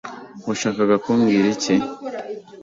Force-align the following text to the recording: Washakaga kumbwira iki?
Washakaga 0.47 0.95
kumbwira 1.03 1.47
iki? 1.55 1.75